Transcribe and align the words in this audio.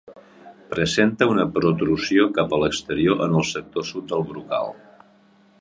Presenta 0.71 1.27
una 1.33 1.45
protrusió 1.57 2.27
cap 2.39 2.57
a 2.59 2.63
l'exterior 2.63 3.23
en 3.29 3.39
el 3.43 3.47
sector 3.53 3.89
sud 3.95 4.13
del 4.15 4.29
brocal. 4.33 4.77